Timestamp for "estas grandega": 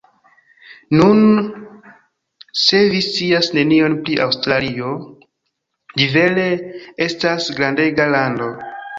7.07-8.09